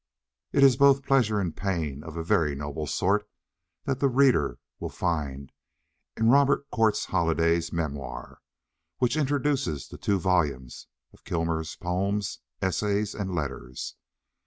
[0.51, 3.29] It is both pleasure and pain, of a very noble sort,
[3.83, 5.51] that the reader will find
[6.17, 8.41] in Robert Cortes Holliday's memoir,
[8.97, 13.93] which introduces the two volumes of Kilmer's poems, essays, and letters.